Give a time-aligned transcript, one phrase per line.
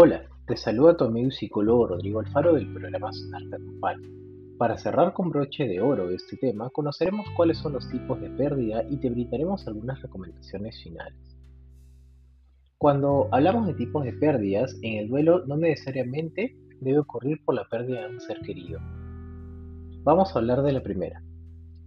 [0.00, 3.56] Hola, te saluda tu amigo y psicólogo Rodrigo Alfaro del programa Sonar te
[4.56, 8.84] Para cerrar con broche de oro este tema, conoceremos cuáles son los tipos de pérdida
[8.88, 11.18] y te brindaremos algunas recomendaciones finales.
[12.76, 17.68] Cuando hablamos de tipos de pérdidas, en el duelo no necesariamente debe ocurrir por la
[17.68, 18.78] pérdida de un ser querido.
[20.04, 21.24] Vamos a hablar de la primera,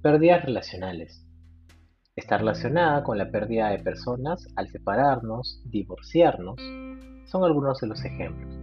[0.02, 1.25] pérdidas relacionales.
[2.17, 6.59] Está relacionada con la pérdida de personas al separarnos, divorciarnos,
[7.25, 8.57] son algunos de los ejemplos.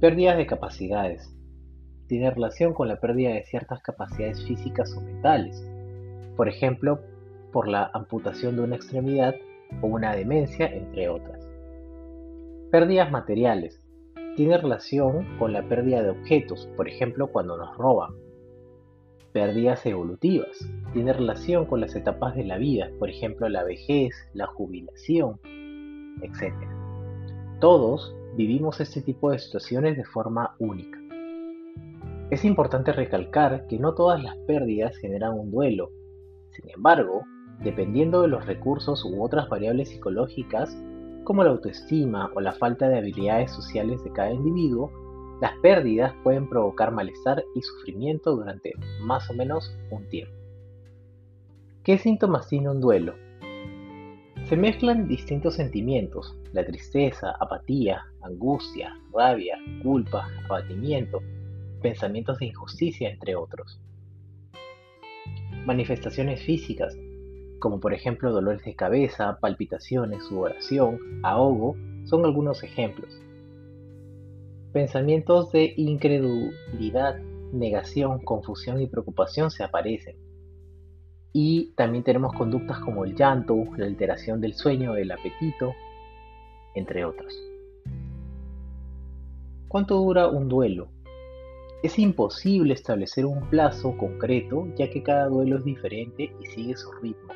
[0.00, 1.34] Pérdidas de capacidades.
[2.06, 5.66] Tiene relación con la pérdida de ciertas capacidades físicas o mentales.
[6.36, 7.00] Por ejemplo,
[7.52, 9.34] por la amputación de una extremidad
[9.82, 11.46] o una demencia, entre otras.
[12.70, 13.80] Pérdidas materiales.
[14.36, 18.12] Tiene relación con la pérdida de objetos, por ejemplo, cuando nos roban.
[19.32, 20.58] Pérdidas evolutivas.
[20.92, 25.40] Tiene relación con las etapas de la vida, por ejemplo, la vejez, la jubilación,
[26.22, 26.77] etc.
[27.60, 30.96] Todos vivimos este tipo de situaciones de forma única.
[32.30, 35.90] Es importante recalcar que no todas las pérdidas generan un duelo.
[36.50, 37.24] Sin embargo,
[37.64, 40.78] dependiendo de los recursos u otras variables psicológicas,
[41.24, 44.92] como la autoestima o la falta de habilidades sociales de cada individuo,
[45.40, 50.32] las pérdidas pueden provocar malestar y sufrimiento durante más o menos un tiempo.
[51.82, 53.14] ¿Qué síntomas tiene un duelo?
[54.48, 61.20] Se mezclan distintos sentimientos, la tristeza, apatía, angustia, rabia, culpa, abatimiento,
[61.82, 63.78] pensamientos de injusticia, entre otros.
[65.66, 66.96] Manifestaciones físicas,
[67.58, 73.20] como por ejemplo dolores de cabeza, palpitaciones, sudoración, ahogo, son algunos ejemplos.
[74.72, 77.18] Pensamientos de incredulidad,
[77.52, 80.16] negación, confusión y preocupación se aparecen.
[81.32, 85.74] Y también tenemos conductas como el llanto, la alteración del sueño, el apetito,
[86.74, 87.34] entre otros.
[89.68, 90.88] ¿Cuánto dura un duelo?
[91.82, 96.90] Es imposible establecer un plazo concreto ya que cada duelo es diferente y sigue su
[96.92, 97.32] ritmo.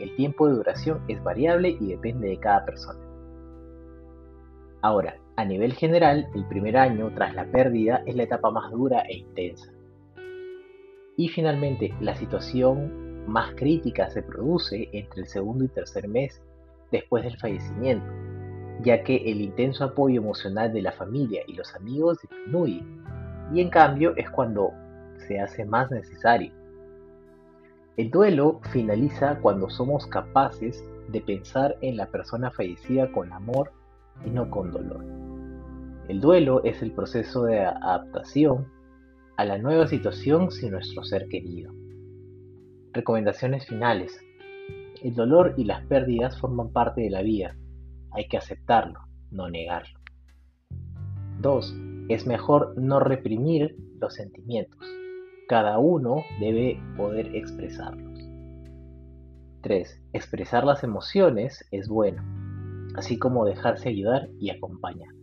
[0.00, 3.00] El tiempo de duración es variable y depende de cada persona.
[4.80, 9.00] Ahora, a nivel general, el primer año tras la pérdida es la etapa más dura
[9.02, 9.70] e intensa.
[11.22, 16.42] Y finalmente, la situación más crítica se produce entre el segundo y tercer mes
[16.90, 18.04] después del fallecimiento,
[18.82, 22.82] ya que el intenso apoyo emocional de la familia y los amigos disminuye,
[23.54, 24.72] y en cambio es cuando
[25.28, 26.52] se hace más necesario.
[27.96, 33.70] El duelo finaliza cuando somos capaces de pensar en la persona fallecida con amor
[34.26, 35.04] y no con dolor.
[36.08, 38.81] El duelo es el proceso de adaptación
[39.36, 41.72] a la nueva situación sin nuestro ser querido.
[42.92, 44.18] Recomendaciones finales.
[45.02, 47.56] El dolor y las pérdidas forman parte de la vida.
[48.12, 49.00] Hay que aceptarlo,
[49.30, 49.98] no negarlo.
[51.40, 51.74] 2.
[52.08, 54.80] Es mejor no reprimir los sentimientos.
[55.48, 58.20] Cada uno debe poder expresarlos.
[59.62, 60.02] 3.
[60.12, 62.22] Expresar las emociones es bueno,
[62.96, 65.14] así como dejarse ayudar y acompañar.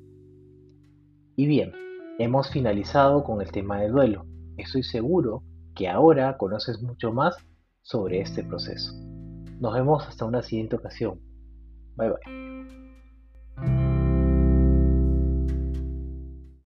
[1.35, 1.71] Y bien,
[2.19, 4.25] hemos finalizado con el tema del duelo.
[4.57, 5.43] Estoy seguro
[5.73, 7.35] que ahora conoces mucho más
[7.81, 8.93] sobre este proceso.
[9.59, 11.19] Nos vemos hasta una siguiente ocasión.
[11.95, 12.78] Bye bye.